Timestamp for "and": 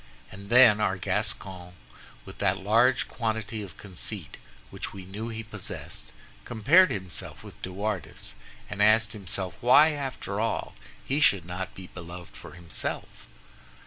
0.31-0.49, 8.67-8.81